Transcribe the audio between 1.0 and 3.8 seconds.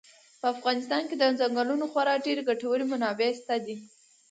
کې د ځنګلونو خورا ډېرې ګټورې منابع شته دي.